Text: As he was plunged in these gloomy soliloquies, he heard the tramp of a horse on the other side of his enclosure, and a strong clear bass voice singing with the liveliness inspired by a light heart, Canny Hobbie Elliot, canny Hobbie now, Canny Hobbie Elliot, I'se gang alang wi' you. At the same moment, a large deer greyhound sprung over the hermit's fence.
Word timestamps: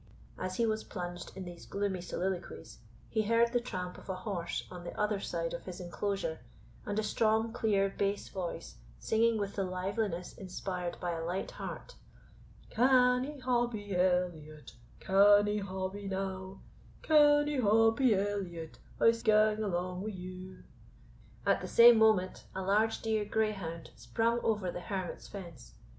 As 0.39 0.55
he 0.55 0.65
was 0.65 0.83
plunged 0.83 1.31
in 1.37 1.45
these 1.45 1.67
gloomy 1.67 2.01
soliloquies, 2.01 2.79
he 3.07 3.21
heard 3.21 3.53
the 3.53 3.59
tramp 3.59 3.99
of 3.99 4.09
a 4.09 4.15
horse 4.15 4.63
on 4.71 4.83
the 4.83 4.99
other 4.99 5.19
side 5.19 5.53
of 5.53 5.65
his 5.65 5.79
enclosure, 5.79 6.39
and 6.87 6.97
a 6.97 7.03
strong 7.03 7.53
clear 7.53 7.87
bass 7.95 8.27
voice 8.27 8.79
singing 8.97 9.37
with 9.37 9.53
the 9.53 9.63
liveliness 9.63 10.33
inspired 10.35 10.97
by 10.99 11.11
a 11.11 11.23
light 11.23 11.51
heart, 11.51 11.93
Canny 12.71 13.37
Hobbie 13.41 13.95
Elliot, 13.95 14.71
canny 14.99 15.59
Hobbie 15.59 16.07
now, 16.09 16.61
Canny 17.03 17.59
Hobbie 17.59 18.15
Elliot, 18.15 18.79
I'se 18.99 19.21
gang 19.21 19.57
alang 19.61 20.01
wi' 20.01 20.09
you. 20.09 20.63
At 21.45 21.61
the 21.61 21.67
same 21.67 21.99
moment, 21.99 22.45
a 22.55 22.63
large 22.63 23.03
deer 23.03 23.23
greyhound 23.23 23.91
sprung 23.95 24.39
over 24.39 24.71
the 24.71 24.81
hermit's 24.81 25.27
fence. 25.27 25.75